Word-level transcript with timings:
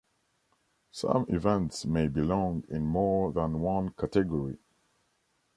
Some 0.89 1.27
events 1.29 1.85
may 1.85 2.07
belong 2.07 2.63
in 2.67 2.87
more 2.87 3.31
than 3.31 3.59
one 3.59 3.89
category. 3.89 4.57